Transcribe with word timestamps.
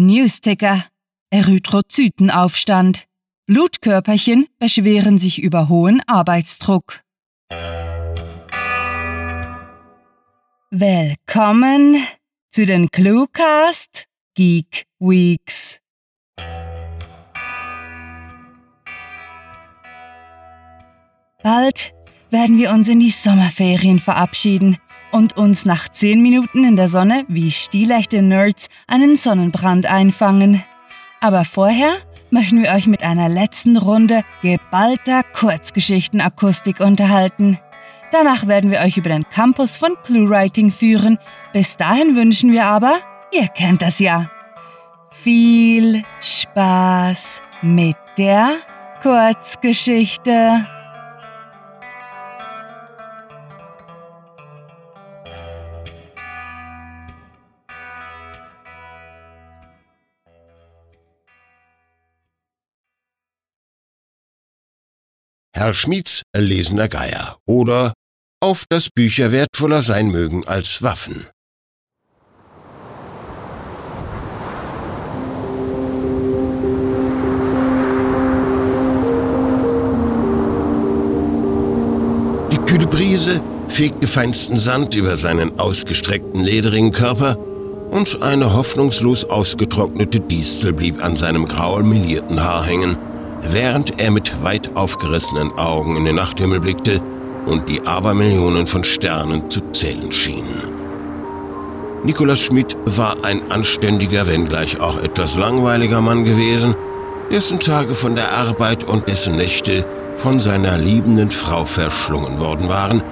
Newsticker. 0.00 0.86
Erythrozytenaufstand. 1.30 3.04
Blutkörperchen 3.46 4.46
beschweren 4.58 5.18
sich 5.18 5.42
über 5.42 5.68
hohen 5.68 6.00
Arbeitsdruck. 6.06 7.02
Willkommen 10.70 12.02
zu 12.50 12.64
den 12.64 12.90
Cluecast 12.90 14.06
Geek 14.34 14.86
Weeks. 14.98 15.80
Bald 21.42 21.92
werden 22.30 22.56
wir 22.56 22.70
uns 22.70 22.88
in 22.88 23.00
die 23.00 23.10
Sommerferien 23.10 23.98
verabschieden 23.98 24.78
und 25.12 25.36
uns 25.36 25.64
nach 25.64 25.88
10 25.88 26.22
Minuten 26.22 26.64
in 26.64 26.76
der 26.76 26.88
Sonne 26.88 27.24
wie 27.28 27.50
stilechte 27.50 28.22
Nerds 28.22 28.68
einen 28.86 29.16
Sonnenbrand 29.16 29.86
einfangen. 29.86 30.62
Aber 31.20 31.44
vorher 31.44 31.92
möchten 32.30 32.62
wir 32.62 32.70
euch 32.72 32.86
mit 32.86 33.02
einer 33.02 33.28
letzten 33.28 33.76
Runde 33.76 34.22
geballter 34.42 35.22
Kurzgeschichtenakustik 35.22 36.80
unterhalten. 36.80 37.58
Danach 38.12 38.46
werden 38.46 38.70
wir 38.70 38.80
euch 38.80 38.96
über 38.96 39.10
den 39.10 39.28
Campus 39.28 39.76
von 39.76 39.96
ClueWriting 40.02 40.72
führen. 40.72 41.18
Bis 41.52 41.76
dahin 41.76 42.16
wünschen 42.16 42.52
wir 42.52 42.66
aber, 42.66 42.98
ihr 43.32 43.48
kennt 43.48 43.82
das 43.82 43.98
ja, 44.00 44.30
viel 45.10 46.02
Spaß 46.20 47.42
mit 47.62 47.96
der 48.18 48.56
Kurzgeschichte. 49.02 50.66
Herr 65.60 65.74
Schmieds 65.74 66.22
erlesener 66.32 66.88
Geier 66.88 67.36
oder 67.46 67.92
auf 68.42 68.64
das 68.70 68.88
Bücher 68.88 69.30
wertvoller 69.30 69.82
sein 69.82 70.10
mögen 70.10 70.48
als 70.48 70.82
Waffen. 70.82 71.26
Die 82.50 82.56
kühle 82.64 82.86
Brise 82.86 83.42
fegte 83.68 84.06
feinsten 84.06 84.58
Sand 84.58 84.94
über 84.94 85.18
seinen 85.18 85.58
ausgestreckten 85.58 86.42
lederigen 86.42 86.90
Körper 86.90 87.36
und 87.90 88.22
eine 88.22 88.54
hoffnungslos 88.54 89.26
ausgetrocknete 89.26 90.20
Distel 90.20 90.72
blieb 90.72 91.04
an 91.04 91.16
seinem 91.16 91.46
grau 91.46 91.82
melierten 91.82 92.42
Haar 92.42 92.64
hängen, 92.64 92.96
während 93.42 94.00
er 94.00 94.10
mit 94.10 94.42
weit 94.42 94.76
aufgerissenen 94.76 95.52
Augen 95.58 95.96
in 95.96 96.04
den 96.04 96.16
Nachthimmel 96.16 96.60
blickte 96.60 97.00
und 97.46 97.68
die 97.68 97.86
Abermillionen 97.86 98.66
von 98.66 98.84
Sternen 98.84 99.50
zu 99.50 99.60
zählen 99.72 100.12
schienen. 100.12 100.70
Nikolaus 102.04 102.40
Schmidt 102.40 102.76
war 102.86 103.24
ein 103.24 103.50
anständiger, 103.50 104.26
wenngleich 104.26 104.80
auch 104.80 104.98
etwas 105.02 105.36
langweiliger 105.36 106.00
Mann 106.00 106.24
gewesen, 106.24 106.74
dessen 107.30 107.60
Tage 107.60 107.94
von 107.94 108.14
der 108.14 108.32
Arbeit 108.32 108.84
und 108.84 109.06
dessen 109.08 109.36
Nächte 109.36 109.84
von 110.16 110.40
seiner 110.40 110.78
liebenden 110.78 111.30
Frau 111.30 111.64
verschlungen 111.64 112.40
worden 112.40 112.68
waren, 112.68 113.02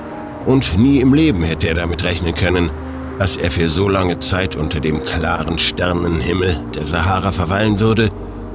und 0.46 0.78
nie 0.78 1.00
im 1.00 1.12
Leben 1.12 1.42
hätte 1.42 1.68
er 1.68 1.74
damit 1.74 2.04
rechnen 2.04 2.34
können, 2.34 2.70
dass 3.18 3.36
er 3.36 3.50
für 3.50 3.68
so 3.68 3.88
lange 3.88 4.18
Zeit 4.20 4.56
unter 4.56 4.80
dem 4.80 5.04
klaren 5.04 5.58
Sternenhimmel 5.58 6.56
der 6.74 6.86
Sahara 6.86 7.32
verweilen 7.32 7.80
würde, 7.80 8.08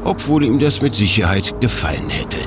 obwohl 0.03 0.43
ihm 0.43 0.59
das 0.59 0.81
mit 0.81 0.95
Sicherheit 0.95 1.59
gefallen 1.61 2.09
hätte. 2.09 2.37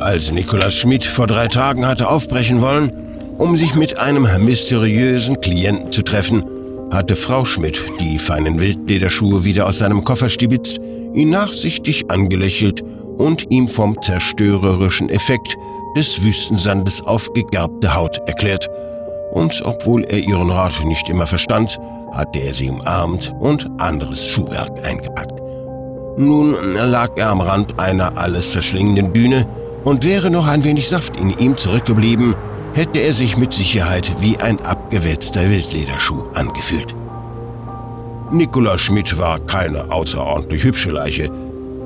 Als 0.00 0.32
Nikolaus 0.32 0.74
Schmidt 0.74 1.04
vor 1.04 1.26
drei 1.26 1.48
Tagen 1.48 1.86
hatte 1.86 2.08
aufbrechen 2.08 2.60
wollen, 2.60 2.92
um 3.38 3.56
sich 3.56 3.74
mit 3.74 3.98
einem 3.98 4.28
mysteriösen 4.44 5.40
Klienten 5.40 5.90
zu 5.90 6.02
treffen, 6.02 6.44
hatte 6.90 7.16
Frau 7.16 7.44
Schmidt 7.44 7.82
die 8.00 8.18
feinen 8.18 8.60
Wildlederschuhe 8.60 9.44
wieder 9.44 9.66
aus 9.66 9.78
seinem 9.78 10.04
Koffer 10.04 10.28
stibitzt, 10.28 10.78
ihn 11.14 11.30
nachsichtig 11.30 12.10
angelächelt 12.10 12.82
und 13.16 13.50
ihm 13.50 13.66
vom 13.66 14.00
zerstörerischen 14.00 15.08
Effekt 15.08 15.56
des 15.96 16.22
Wüstensandes 16.22 17.02
auf 17.02 17.32
gegerbte 17.32 17.94
Haut 17.94 18.20
erklärt. 18.26 18.68
Und 19.32 19.62
obwohl 19.64 20.04
er 20.04 20.18
ihren 20.18 20.50
Rat 20.50 20.84
nicht 20.84 21.08
immer 21.08 21.26
verstand, 21.26 21.78
hatte 22.14 22.40
er 22.40 22.54
sie 22.54 22.70
umarmt 22.70 23.32
und 23.40 23.68
anderes 23.78 24.26
Schuhwerk 24.26 24.72
eingepackt. 24.86 25.38
Nun 26.16 26.54
lag 26.74 27.10
er 27.16 27.30
am 27.30 27.40
Rand 27.40 27.78
einer 27.78 28.16
alles 28.16 28.52
verschlingenden 28.52 29.12
Düne, 29.12 29.46
und 29.84 30.04
wäre 30.04 30.30
noch 30.30 30.46
ein 30.46 30.64
wenig 30.64 30.88
Saft 30.88 31.20
in 31.20 31.38
ihm 31.38 31.56
zurückgeblieben, 31.56 32.34
hätte 32.72 33.00
er 33.00 33.12
sich 33.12 33.36
mit 33.36 33.52
Sicherheit 33.52 34.10
wie 34.20 34.38
ein 34.38 34.60
abgewetzter 34.64 35.48
Wildlederschuh 35.48 36.24
angefühlt. 36.34 36.94
Nikolaus 38.32 38.80
Schmidt 38.80 39.16
war 39.18 39.38
keine 39.38 39.92
außerordentlich 39.92 40.64
hübsche 40.64 40.90
Leiche, 40.90 41.30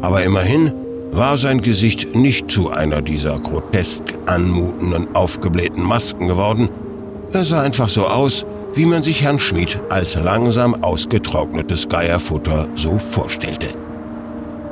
aber 0.01 0.23
immerhin 0.23 0.73
war 1.11 1.37
sein 1.37 1.61
Gesicht 1.61 2.15
nicht 2.15 2.51
zu 2.51 2.71
einer 2.71 3.03
dieser 3.03 3.39
grotesk 3.39 4.03
anmutenden, 4.27 5.15
aufgeblähten 5.15 5.83
Masken 5.83 6.29
geworden. 6.29 6.69
Er 7.33 7.45
sah 7.45 7.63
einfach 7.63 7.89
so 7.89 8.07
aus, 8.07 8.47
wie 8.79 8.87
man 8.87 9.03
sich 9.03 9.23
Herrn 9.23 9.41
Schmidt 9.41 9.81
als 9.91 10.15
langsam 10.15 10.85
ausgetrocknetes 10.85 11.89
Geierfutter 11.89 12.69
so 12.77 12.97
vorstellte. 12.97 13.67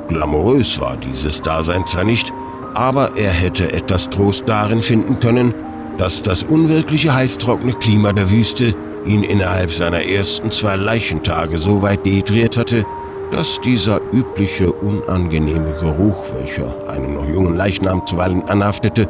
Glamourös 0.07 0.79
war 0.79 0.95
dieses 0.95 1.41
Dasein 1.41 1.85
zwar 1.85 2.05
nicht, 2.05 2.31
aber 2.73 3.17
er 3.17 3.31
hätte 3.31 3.73
etwas 3.73 4.09
Trost 4.09 4.43
darin 4.47 4.81
finden 4.81 5.19
können, 5.19 5.53
dass 5.97 6.23
das 6.23 6.43
unwirkliche 6.43 7.13
heißtrockene 7.13 7.73
Klima 7.73 8.13
der 8.13 8.31
Wüste 8.31 8.73
ihn 9.05 9.23
innerhalb 9.23 9.73
seiner 9.73 10.03
ersten 10.05 10.51
zwei 10.51 10.77
Leichentage 10.77 11.57
so 11.57 11.81
weit 11.81 12.05
dehydriert 12.05 12.55
hatte, 12.55 12.85
dass 13.31 13.59
dieser 13.59 13.99
übliche 14.13 14.71
unangenehme 14.71 15.73
Geruch, 15.81 16.33
welcher 16.33 16.73
einen 16.89 17.15
noch 17.15 17.27
jungen 17.27 17.57
Leichnam 17.57 18.07
zuweilen 18.07 18.47
anhaftete, 18.47 19.09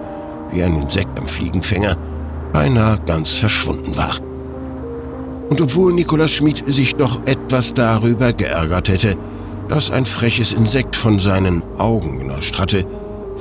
wie 0.51 0.63
ein 0.63 0.81
Insekt 0.81 1.19
am 1.19 1.27
Fliegenfänger, 1.27 1.95
beinahe 2.51 2.97
ganz 3.05 3.33
verschwunden 3.33 3.95
war. 3.95 4.15
Und 5.49 5.61
obwohl 5.61 5.93
Nikolaus 5.93 6.31
Schmid 6.31 6.63
sich 6.67 6.95
doch 6.95 7.25
etwas 7.25 7.73
darüber 7.73 8.33
geärgert 8.33 8.89
hätte, 8.89 9.15
dass 9.69 9.91
ein 9.91 10.05
freches 10.05 10.53
Insekt 10.53 10.95
von 10.95 11.19
seinen 11.19 11.63
Augen 11.77 12.19
genascht 12.19 12.57
hatte, 12.57 12.85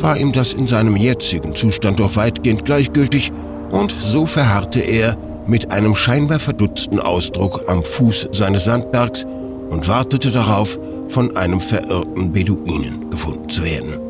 war 0.01 0.17
ihm 0.17 0.33
das 0.33 0.53
in 0.53 0.67
seinem 0.67 0.97
jetzigen 0.97 1.55
Zustand 1.55 2.01
doch 2.01 2.17
weitgehend 2.17 2.65
gleichgültig, 2.65 3.33
und 3.71 3.95
so 3.99 4.27
verharrte 4.27 4.81
er 4.81 5.17
mit 5.47 5.71
einem 5.73 5.95
scheinbar 5.95 6.39
verdutzten 6.39 7.01
Ausdruck 7.01 7.63
am 7.69 7.83
Fuß 7.83 8.29
seines 8.33 8.65
Sandbergs 8.65 9.25
und 9.71 9.89
wartete 9.89 10.31
darauf, 10.31 10.79
von 11.09 11.37
einem 11.37 11.61
verirrten 11.61 12.33
Beduinen 12.33 13.11
gefunden 13.11 13.49
zu 13.49 13.65
werden. 13.65 14.01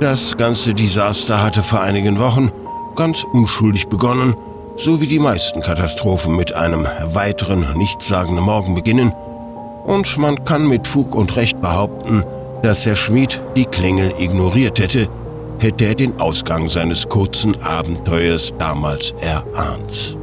Das 0.00 0.36
ganze 0.36 0.74
Desaster 0.74 1.42
hatte 1.42 1.62
vor 1.62 1.80
einigen 1.80 2.18
Wochen 2.18 2.50
ganz 2.96 3.24
unschuldig 3.32 3.88
begonnen, 3.88 4.34
so 4.80 5.00
wie 5.00 5.06
die 5.06 5.18
meisten 5.18 5.60
Katastrophen 5.60 6.36
mit 6.36 6.54
einem 6.54 6.86
weiteren 7.12 7.66
nichtssagenden 7.76 8.44
Morgen 8.44 8.74
beginnen, 8.74 9.12
und 9.84 10.16
man 10.18 10.44
kann 10.44 10.68
mit 10.68 10.86
Fug 10.86 11.14
und 11.14 11.36
Recht 11.36 11.60
behaupten, 11.60 12.24
dass 12.62 12.86
Herr 12.86 12.94
Schmid 12.94 13.40
die 13.56 13.66
Klingel 13.66 14.12
ignoriert 14.18 14.78
hätte, 14.78 15.08
hätte 15.58 15.84
er 15.84 15.94
den 15.94 16.18
Ausgang 16.20 16.68
seines 16.68 17.08
kurzen 17.08 17.60
Abenteuers 17.62 18.54
damals 18.58 19.14
erahnt. 19.20 20.16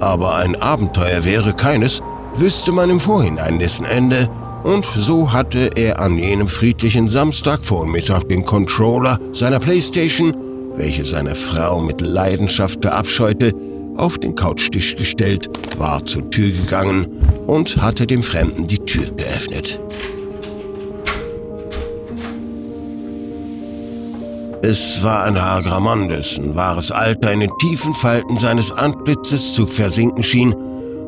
Aber 0.00 0.36
ein 0.36 0.60
Abenteuer 0.60 1.24
wäre 1.24 1.52
keines, 1.52 2.02
wüsste 2.34 2.72
man 2.72 2.90
im 2.90 3.00
Vorhinein 3.00 3.58
dessen 3.58 3.84
Ende, 3.84 4.28
und 4.64 4.84
so 4.84 5.32
hatte 5.32 5.70
er 5.76 6.00
an 6.00 6.18
jenem 6.18 6.48
friedlichen 6.48 7.06
Samstagvormittag 7.06 8.24
den 8.24 8.44
Controller 8.44 9.20
seiner 9.32 9.60
Playstation, 9.60 10.36
welche 10.76 11.04
seine 11.04 11.34
Frau 11.34 11.80
mit 11.80 12.00
Leidenschaft 12.00 12.82
verabscheute, 12.82 13.52
auf 13.96 14.18
den 14.18 14.34
Couchtisch 14.34 14.96
gestellt, 14.96 15.48
war 15.78 16.04
zur 16.04 16.30
Tür 16.30 16.50
gegangen 16.50 17.06
und 17.46 17.78
hatte 17.78 18.06
dem 18.06 18.22
Fremden 18.22 18.66
die 18.66 18.78
Tür 18.78 19.10
geöffnet. 19.12 19.80
Es 24.62 25.02
war 25.02 25.24
ein 25.24 25.34
Mann, 25.82 26.08
dessen 26.08 26.56
wahres 26.56 26.90
Alter 26.90 27.32
in 27.32 27.40
den 27.40 27.52
tiefen 27.60 27.94
Falten 27.94 28.38
seines 28.38 28.72
Antlitzes 28.72 29.52
zu 29.52 29.64
versinken 29.64 30.24
schien 30.24 30.52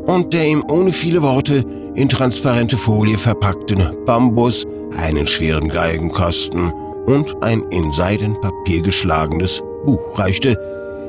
und 0.06 0.32
der 0.32 0.46
ihm 0.46 0.64
ohne 0.70 0.92
viele 0.92 1.22
Worte 1.22 1.64
in 1.94 2.08
transparente 2.08 2.76
Folie 2.76 3.18
verpackten 3.18 3.82
Bambus, 4.06 4.64
einen 4.96 5.26
schweren 5.26 5.68
Geigenkasten 5.68 6.72
und 7.08 7.42
ein 7.42 7.62
in 7.70 7.90
Seidenpapier 7.90 8.82
geschlagenes 8.82 9.62
Buch 9.86 10.18
reichte, 10.18 10.56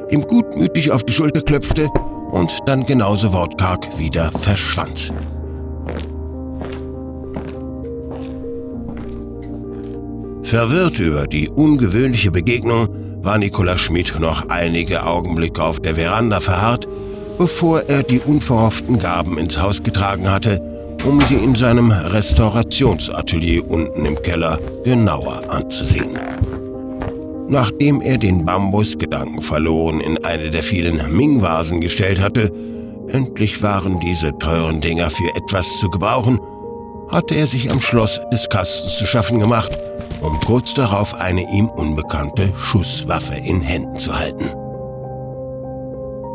ihm 0.09 0.21
gutmütig 0.21 0.91
auf 0.91 1.03
die 1.03 1.11
Schulter 1.11 1.41
klopfte 1.41 1.89
und 2.31 2.57
dann 2.65 2.85
genauso 2.85 3.33
wortkarg 3.33 3.99
wieder 3.99 4.31
verschwand. 4.31 5.13
Verwirrt 10.43 10.99
über 10.99 11.27
die 11.27 11.49
ungewöhnliche 11.49 12.31
Begegnung 12.31 12.87
war 13.21 13.37
Nikolaus 13.37 13.81
Schmidt 13.81 14.17
noch 14.19 14.47
einige 14.47 15.05
Augenblicke 15.05 15.61
auf 15.61 15.81
der 15.81 15.95
Veranda 15.95 16.39
verharrt, 16.39 16.87
bevor 17.37 17.81
er 17.89 18.03
die 18.03 18.21
unverhofften 18.21 18.99
Gaben 18.99 19.37
ins 19.37 19.59
Haus 19.59 19.83
getragen 19.83 20.31
hatte, 20.31 20.78
um 21.05 21.21
sie 21.21 21.35
in 21.35 21.55
seinem 21.55 21.91
Restaurationsatelier 21.91 23.69
unten 23.69 24.05
im 24.05 24.21
Keller 24.21 24.59
genauer 24.83 25.41
anzusehen. 25.49 26.17
Nachdem 27.47 28.01
er 28.01 28.17
den 28.17 28.45
Bambus 28.45 28.97
gedankenverloren 28.97 30.01
in 30.01 30.23
eine 30.23 30.51
der 30.51 30.61
vielen 30.61 30.99
Ming-Vasen 31.15 31.81
gestellt 31.81 32.21
hatte, 32.21 32.51
endlich 33.07 33.63
waren 33.63 33.99
diese 33.99 34.37
teuren 34.37 34.81
Dinger 34.81 35.09
für 35.09 35.35
etwas 35.35 35.79
zu 35.79 35.89
gebrauchen, 35.89 36.39
hatte 37.09 37.33
er 37.35 37.47
sich 37.47 37.71
am 37.71 37.79
Schloss 37.79 38.21
des 38.31 38.49
Kastens 38.49 38.97
zu 38.97 39.05
schaffen 39.05 39.39
gemacht, 39.39 39.75
um 40.21 40.39
kurz 40.41 40.75
darauf 40.75 41.15
eine 41.15 41.41
ihm 41.51 41.69
unbekannte 41.69 42.53
Schusswaffe 42.55 43.33
in 43.33 43.61
Händen 43.61 43.97
zu 43.97 44.17
halten. 44.17 44.58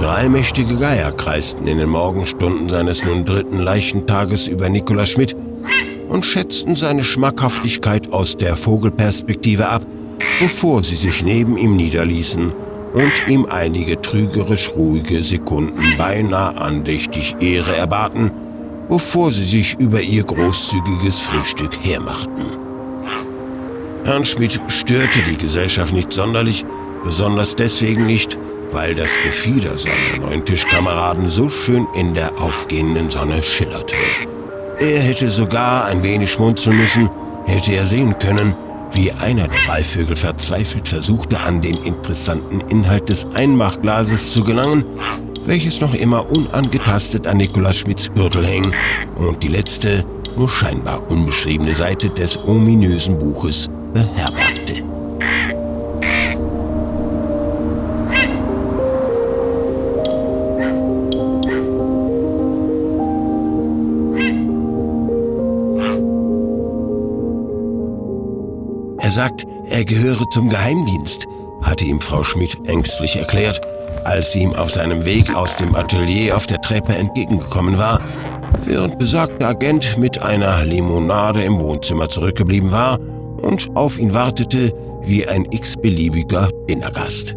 Drei 0.08 0.30
mächtige 0.30 0.78
Geier 0.78 1.12
kreisten 1.12 1.68
in 1.68 1.80
den 1.80 1.90
Morgenstunden 1.90 2.70
seines 2.70 3.04
nun 3.04 3.26
dritten 3.26 3.60
Leichentages 3.60 4.48
über 4.48 4.70
Nikolaus 4.70 5.10
Schmidt 5.10 5.36
und 6.08 6.26
schätzten 6.26 6.78
seine 6.78 7.04
Schmackhaftigkeit 7.04 8.14
aus 8.14 8.38
der 8.38 8.56
Vogelperspektive 8.56 9.68
ab, 9.68 9.82
bevor 10.40 10.82
sie 10.82 10.96
sich 10.96 11.26
neben 11.26 11.58
ihm 11.58 11.76
niederließen 11.76 12.54
und 12.94 13.28
ihm 13.28 13.48
einige 13.48 14.00
trügerisch 14.00 14.72
ruhige 14.78 15.22
Sekunden 15.22 15.98
beinahe 15.98 16.56
andächtig 16.56 17.36
Ehre 17.42 17.76
erbaten, 17.76 18.32
bevor 18.88 19.30
sie 19.30 19.44
sich 19.44 19.78
über 19.78 20.00
ihr 20.00 20.24
großzügiges 20.24 21.20
Frühstück 21.20 21.78
hermachten. 21.82 22.46
Herrn 24.06 24.24
Schmidt 24.24 24.62
störte 24.70 25.20
die 25.30 25.36
Gesellschaft 25.36 25.92
nicht 25.92 26.14
sonderlich, 26.14 26.64
besonders 27.04 27.58
deswegen 27.58 28.06
nicht, 28.06 28.38
weil 28.72 28.96
das 28.96 29.16
Gefieder 29.24 29.78
seiner 29.78 30.18
neuen 30.20 30.46
Tischkameraden 30.46 31.30
so 31.30 31.50
schön 31.50 31.88
in 31.96 32.14
der 32.14 32.40
aufgehenden 32.40 33.10
Sonne 33.10 33.42
schillerte. 33.44 33.96
Er 34.80 35.00
hätte 35.00 35.30
sogar 35.30 35.86
ein 35.86 36.04
wenig 36.04 36.32
schmunzeln 36.32 36.78
müssen, 36.78 37.10
hätte 37.46 37.74
er 37.74 37.86
sehen 37.86 38.18
können, 38.20 38.56
wie 38.94 39.12
einer 39.12 39.48
der 39.48 39.60
Greifvögel 39.60 40.16
verzweifelt 40.16 40.88
versuchte, 40.88 41.40
an 41.42 41.62
den 41.62 41.76
interessanten 41.78 42.62
Inhalt 42.70 43.10
des 43.10 43.26
Einmachglases 43.36 44.32
zu 44.32 44.44
gelangen, 44.44 44.86
welches 45.46 45.82
noch 45.82 45.94
immer 45.94 46.30
unangetastet 46.30 47.28
an 47.28 47.38
Nikolaus 47.38 47.78
Schmidts 47.78 48.14
Gürtel 48.14 48.46
hing 48.46 48.72
und 49.18 49.42
die 49.44 49.48
letzte, 49.48 50.04
nur 50.36 50.50
scheinbar 50.50 51.10
unbeschriebene 51.10 51.74
Seite 51.74 52.10
des 52.10 52.38
ominösen 52.44 53.18
Buches 53.18 53.68
beherbergte. 53.94 54.97
Er 69.18 69.24
sagt, 69.24 69.48
er 69.66 69.84
gehöre 69.84 70.30
zum 70.30 70.48
Geheimdienst, 70.48 71.26
hatte 71.64 71.86
ihm 71.86 72.02
Frau 72.02 72.24
Schmidt 72.24 72.56
ängstlich 72.68 73.16
erklärt, 73.16 73.60
als 74.04 74.32
sie 74.32 74.44
ihm 74.44 74.54
auf 74.54 74.70
seinem 74.70 75.06
Weg 75.06 75.36
aus 75.36 75.56
dem 75.56 75.74
Atelier 75.74 76.38
auf 76.38 76.46
der 76.46 76.62
Treppe 76.62 76.94
entgegengekommen 76.94 77.80
war, 77.80 78.00
während 78.64 79.00
besagter 79.00 79.48
Agent 79.48 79.98
mit 79.98 80.22
einer 80.22 80.64
Limonade 80.64 81.44
im 81.44 81.60
Wohnzimmer 81.60 82.08
zurückgeblieben 82.08 82.72
war 82.72 83.00
und 83.42 83.76
auf 83.76 83.98
ihn 83.98 84.14
wartete 84.14 84.72
wie 85.02 85.28
ein 85.28 85.48
x-beliebiger 85.50 86.50
Dinnergast. 86.70 87.36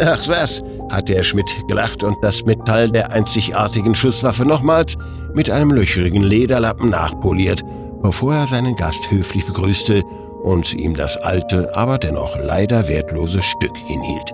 Ach 0.00 0.28
was, 0.28 0.62
hatte 0.88 1.14
Herr 1.14 1.24
Schmidt 1.24 1.50
gelacht 1.68 2.02
und 2.04 2.16
das 2.22 2.46
Metall 2.46 2.90
der 2.90 3.12
einzigartigen 3.12 3.94
Schusswaffe 3.94 4.46
nochmals 4.46 4.96
mit 5.34 5.50
einem 5.50 5.72
löcherigen 5.72 6.22
Lederlappen 6.22 6.88
nachpoliert 6.88 7.62
bevor 8.02 8.34
er 8.34 8.46
seinen 8.46 8.76
Gast 8.76 9.10
höflich 9.10 9.46
begrüßte 9.46 10.02
und 10.42 10.74
ihm 10.74 10.94
das 10.94 11.16
alte, 11.16 11.74
aber 11.76 11.98
dennoch 11.98 12.36
leider 12.38 12.88
wertlose 12.88 13.42
Stück 13.42 13.76
hinhielt. 13.76 14.32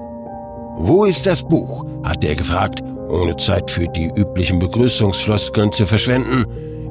Wo 0.76 1.04
ist 1.04 1.26
das 1.26 1.42
Buch? 1.42 1.84
hat 2.02 2.24
er 2.24 2.34
gefragt, 2.34 2.82
ohne 3.08 3.36
Zeit 3.36 3.70
für 3.70 3.86
die 3.88 4.10
üblichen 4.14 4.58
Begrüßungsfloskeln 4.58 5.72
zu 5.72 5.86
verschwenden. 5.86 6.44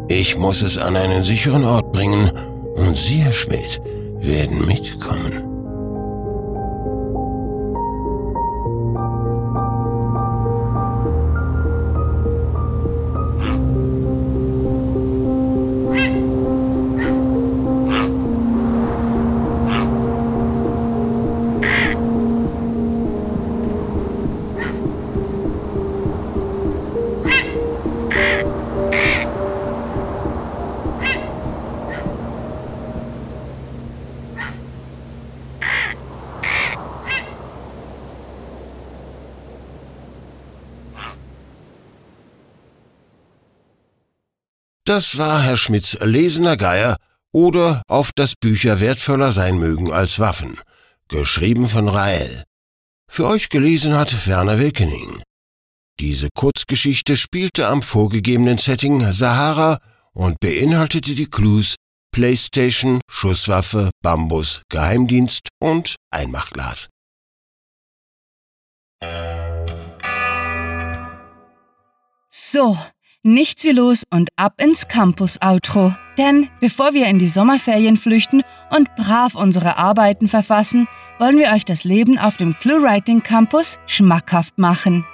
Ich 0.07 0.37
muss 0.37 0.61
es 0.61 0.77
an 0.77 0.95
einen 0.95 1.21
sicheren 1.21 1.65
Ort 1.65 1.91
bringen 1.91 2.31
und 2.75 2.97
Sie, 2.97 3.17
Herr 3.17 3.33
Schmidt, 3.33 3.81
werden 4.21 4.65
mitkommen. 4.65 5.42
Das 44.85 45.17
war 45.17 45.41
Herr 45.41 45.55
Schmidts 45.55 45.97
lesener 46.01 46.57
Geier 46.57 46.97
oder 47.31 47.81
auf 47.87 48.11
das 48.15 48.35
Bücher 48.35 48.81
wertvoller 48.81 49.31
sein 49.31 49.57
mögen 49.57 49.91
als 49.91 50.19
Waffen, 50.19 50.59
geschrieben 51.07 51.67
von 51.67 51.87
Rael. 51.87 52.43
Für 53.09 53.27
euch 53.27 53.49
gelesen 53.49 53.95
hat 53.95 54.27
Werner 54.27 54.59
Wilkening. 54.59 55.21
Diese 55.99 56.27
Kurzgeschichte 56.35 57.15
spielte 57.15 57.67
am 57.67 57.81
vorgegebenen 57.81 58.57
Setting 58.57 59.11
Sahara 59.13 59.79
und 60.13 60.39
beinhaltete 60.41 61.15
die 61.15 61.27
Clues 61.27 61.75
Playstation, 62.11 62.99
Schusswaffe, 63.09 63.89
Bambus, 64.03 64.63
Geheimdienst 64.69 65.47
und 65.59 65.95
Einmachglas. 66.11 66.89
So, 72.29 72.77
nichts 73.23 73.63
wie 73.63 73.71
los 73.71 74.03
und 74.11 74.29
ab 74.35 74.61
ins 74.61 74.87
Campus-Outro. 74.87 75.93
Denn 76.17 76.49
bevor 76.59 76.93
wir 76.93 77.07
in 77.07 77.19
die 77.19 77.29
Sommerferien 77.29 77.97
flüchten 77.97 78.43
und 78.75 78.93
brav 78.95 79.35
unsere 79.35 79.77
Arbeiten 79.77 80.27
verfassen, 80.27 80.87
wollen 81.19 81.37
wir 81.37 81.51
euch 81.53 81.65
das 81.65 81.83
Leben 81.83 82.19
auf 82.19 82.37
dem 82.37 82.53
ClueWriting 82.59 83.23
Campus 83.23 83.79
schmackhaft 83.87 84.57
machen. 84.57 85.05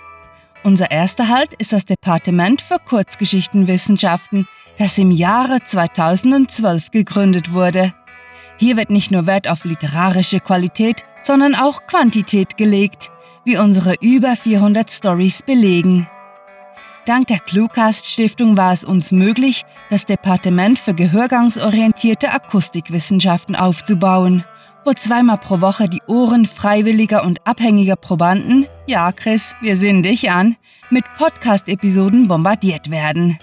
Unser 0.63 0.91
erster 0.91 1.29
Halt 1.29 1.53
ist 1.53 1.71
das 1.71 1.85
Departement 1.85 2.61
für 2.61 2.79
Kurzgeschichtenwissenschaften, 2.79 4.47
das 4.77 4.97
im 4.97 5.11
Jahre 5.11 5.59
2012 5.63 6.91
gegründet 6.91 7.53
wurde. 7.53 7.93
Hier 8.57 8.75
wird 8.75 8.89
nicht 8.89 9.09
nur 9.09 9.25
Wert 9.25 9.49
auf 9.49 9.63
literarische 9.63 10.41
Qualität, 10.41 11.05
sondern 11.21 11.55
auch 11.55 11.87
Quantität 11.87 12.57
gelegt, 12.57 13.09
wie 13.45 13.57
unsere 13.57 13.95
über 14.01 14.35
400 14.35 14.91
Stories 14.91 15.43
belegen. 15.43 16.07
Dank 17.09 17.25
der 17.25 17.39
Cluecast 17.39 18.05
Stiftung 18.05 18.55
war 18.55 18.71
es 18.71 18.85
uns 18.85 19.11
möglich, 19.11 19.65
das 19.89 20.05
Departement 20.05 20.77
für 20.77 20.93
gehörgangsorientierte 20.93 22.31
Akustikwissenschaften 22.31 23.55
aufzubauen, 23.55 24.45
wo 24.85 24.93
zweimal 24.93 25.39
pro 25.39 25.59
Woche 25.59 25.89
die 25.89 26.03
Ohren 26.05 26.45
freiwilliger 26.45 27.23
und 27.23 27.47
abhängiger 27.47 27.95
Probanden, 27.95 28.67
ja 28.85 29.11
Chris, 29.11 29.55
wir 29.59 29.75
sehen 29.75 30.03
dich 30.03 30.29
an, 30.29 30.55
mit 30.91 31.03
Podcast-Episoden 31.17 32.27
bombardiert 32.27 32.91
werden. 32.91 33.39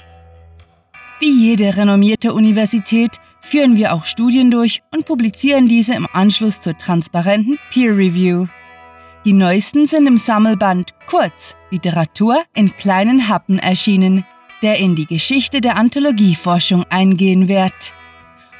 Wie 1.18 1.32
jede 1.32 1.76
renommierte 1.76 2.34
Universität 2.34 3.16
führen 3.40 3.74
wir 3.74 3.94
auch 3.94 4.04
Studien 4.04 4.52
durch 4.52 4.84
und 4.94 5.06
publizieren 5.06 5.66
diese 5.66 5.94
im 5.94 6.06
Anschluss 6.12 6.60
zur 6.60 6.78
transparenten 6.78 7.58
Peer 7.72 7.96
Review. 7.96 8.46
Die 9.26 9.32
neuesten 9.32 9.86
sind 9.86 10.06
im 10.06 10.18
Sammelband 10.18 10.94
Kurz 11.08 11.56
Literatur 11.72 12.40
in 12.54 12.76
kleinen 12.76 13.28
Happen 13.28 13.58
erschienen, 13.58 14.24
der 14.62 14.78
in 14.78 14.94
die 14.94 15.06
Geschichte 15.06 15.60
der 15.60 15.76
Anthologieforschung 15.76 16.84
eingehen 16.90 17.48
wird. 17.48 17.92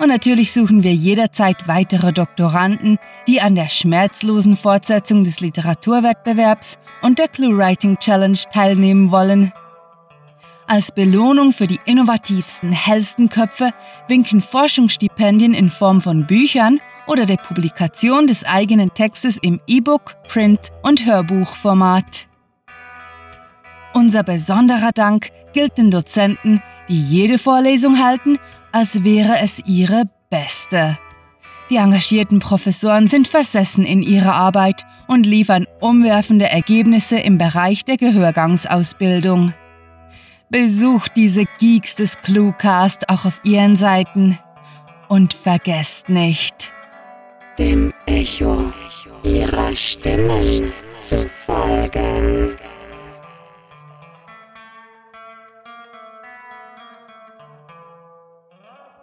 Und 0.01 0.09
natürlich 0.09 0.53
suchen 0.53 0.83
wir 0.83 0.93
jederzeit 0.93 1.69
weitere 1.69 2.13
Doktoranden, 2.13 2.99
die 3.29 3.41
an 3.41 3.55
der 3.55 3.69
schmerzlosen 3.69 4.57
Fortsetzung 4.57 5.23
des 5.23 5.39
Literaturwettbewerbs 5.39 6.81
und 7.01 7.21
der 7.21 7.29
ClueWriting 7.29 7.99
Challenge 8.01 8.39
teilnehmen 8.53 9.13
wollen. 9.13 9.53
Als 10.67 10.91
Belohnung 10.91 11.53
für 11.53 11.69
die 11.69 11.79
innovativsten, 11.85 12.73
hellsten 12.73 13.29
Köpfe 13.29 13.71
winken 14.09 14.41
Forschungsstipendien 14.41 15.55
in 15.55 15.71
Form 15.71 16.01
von 16.01 16.27
Büchern 16.27 16.81
oder 17.07 17.27
der 17.27 17.37
Publikation 17.37 18.27
des 18.27 18.45
eigenen 18.45 18.93
Textes 18.95 19.39
im 19.41 19.61
E-Book, 19.67 20.17
Print 20.29 20.73
und 20.83 21.07
Hörbuchformat. 21.07 22.29
Unser 23.95 24.23
besonderer 24.23 24.93
Dank 24.93 25.31
gilt 25.53 25.79
den 25.79 25.91
Dozenten, 25.91 26.63
die 26.89 27.01
jede 27.01 27.39
Vorlesung 27.39 27.99
halten, 27.99 28.39
als 28.73 29.05
wäre 29.05 29.37
es 29.43 29.63
ihre 29.65 30.05
beste. 30.29 30.99
Die 31.71 31.77
engagierten 31.77 32.39
Professoren 32.39 33.09
sind 33.09 33.27
versessen 33.27 33.85
in 33.85 34.03
ihrer 34.03 34.35
Arbeit 34.35 34.85
und 35.09 35.27
liefern 35.27 35.67
umwerfende 35.81 36.49
Ergebnisse 36.49 37.19
im 37.19 37.39
Bereich 37.39 37.85
der 37.85 37.97
Gehörgangsausbildung. 37.97 39.53
Besucht 40.49 41.13
diese 41.17 41.45
Geeks 41.59 41.97
des 41.97 42.21
Cluecast 42.21 43.09
auch 43.09 43.25
auf 43.25 43.41
ihren 43.43 43.75
Seiten 43.75 44.39
und 45.09 45.35
vergesst 45.35 46.09
nicht, 46.09 46.73
dem 47.59 47.93
Echo 48.07 48.73
ihrer 49.23 49.75
Stimmen 49.75 50.73
zu 50.99 51.29
folgen. 51.45 52.57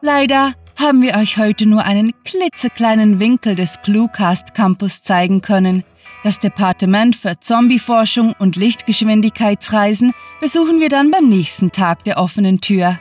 Leider 0.01 0.53
haben 0.77 1.01
wir 1.01 1.15
euch 1.15 1.38
heute 1.38 1.65
nur 1.65 1.86
einen 1.86 2.13
klitzekleinen 2.25 3.19
Winkel 3.19 3.55
des 3.55 3.81
Cluecast 3.83 4.53
Campus 4.53 5.01
zeigen 5.01 5.41
können. 5.41 5.83
Das 6.24 6.39
Departement 6.39 7.15
für 7.15 7.39
Zombieforschung 7.39 8.33
und 8.38 8.55
Lichtgeschwindigkeitsreisen 8.55 10.13
besuchen 10.41 10.79
wir 10.79 10.89
dann 10.89 11.10
beim 11.10 11.29
nächsten 11.29 11.72
Tag 11.72 12.03
der 12.03 12.17
offenen 12.17 12.62
Tür. 12.62 13.00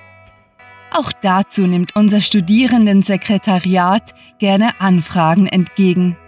Auch 0.95 1.11
dazu 1.23 1.67
nimmt 1.67 1.97
unser 1.97 2.21
Studierendensekretariat 2.21 4.15
gerne 4.39 4.79
Anfragen 4.79 5.47
entgegen. 5.47 6.19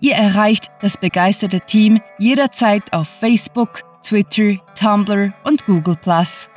Ihr 0.00 0.14
erreicht 0.14 0.68
das 0.80 0.98
begeisterte 0.98 1.60
Team 1.60 2.00
jederzeit 2.18 2.92
auf 2.92 3.08
Facebook, 3.08 3.82
Twitter, 4.02 4.56
Tumblr 4.78 5.32
und 5.42 5.66
Google⁇ 5.66 5.96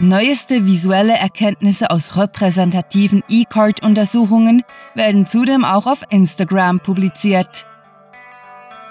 Neueste 0.00 0.64
visuelle 0.64 1.14
Erkenntnisse 1.14 1.90
aus 1.90 2.16
repräsentativen 2.16 3.22
E-Card-Untersuchungen 3.28 4.62
werden 4.94 5.26
zudem 5.26 5.64
auch 5.64 5.86
auf 5.86 6.02
Instagram 6.10 6.80
publiziert. 6.80 7.66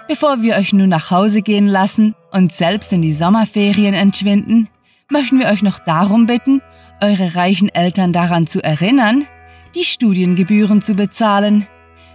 Bevor 0.08 0.42
wir 0.42 0.56
euch 0.56 0.72
nun 0.72 0.90
nach 0.90 1.12
Hause 1.12 1.42
gehen 1.42 1.68
lassen 1.68 2.16
und 2.32 2.54
selbst 2.54 2.94
in 2.94 3.02
die 3.02 3.14
Sommerferien 3.14 3.94
entschwinden, 3.94 4.70
möchten 5.10 5.40
wir 5.40 5.48
euch 5.48 5.62
noch 5.62 5.80
darum 5.80 6.26
bitten, 6.26 6.62
eure 7.01 7.36
reichen 7.36 7.70
Eltern 7.70 8.13
daran 8.13 8.48
zu 8.48 8.63
erinnern, 8.63 9.25
die 9.75 9.84
Studiengebühren 9.84 10.82
zu 10.82 10.96
bezahlen. 10.96 11.68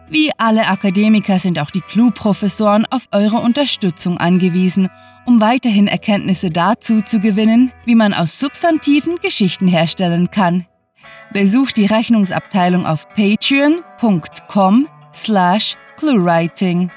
Wie 0.09 0.31
alle 0.37 0.69
Akademiker 0.69 1.39
sind 1.39 1.59
auch 1.59 1.71
die 1.71 1.81
Clue-Professoren 1.81 2.85
auf 2.91 3.09
eure 3.12 3.39
Unterstützung 3.39 4.19
angewiesen, 4.19 4.89
um 5.25 5.41
weiterhin 5.41 5.87
Erkenntnisse 5.87 6.51
dazu 6.51 7.01
zu 7.01 7.21
gewinnen, 7.21 7.73
wie 7.85 7.95
man 7.95 8.12
aus 8.12 8.39
Substantiven 8.39 9.17
Geschichten 9.23 9.69
herstellen 9.69 10.31
kann. 10.31 10.67
Besucht 11.33 11.77
die 11.77 11.87
Rechnungsabteilung 11.87 12.85
auf 12.85 13.09
patreon.com 13.11 14.89
slash 15.15 15.77
cluewriting. 15.97 16.91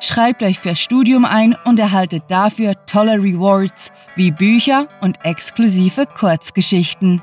Schreibt 0.00 0.42
euch 0.42 0.58
fürs 0.58 0.80
Studium 0.80 1.24
ein 1.24 1.54
und 1.64 1.78
erhaltet 1.78 2.24
dafür 2.28 2.74
tolle 2.86 3.22
Rewards 3.22 3.92
wie 4.16 4.30
Bücher 4.30 4.88
und 5.00 5.24
exklusive 5.24 6.06
Kurzgeschichten. 6.06 7.22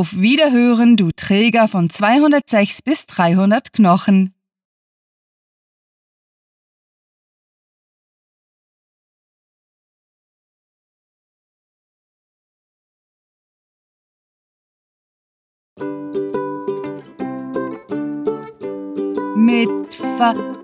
Auf 0.00 0.18
Wiederhören, 0.18 0.96
du 0.96 1.10
Träger 1.14 1.68
von 1.68 1.90
206 1.90 2.80
bis 2.80 3.04
300 3.04 3.70
Knochen. 3.74 4.32
Mit 19.36 19.94
Ver 20.16 20.59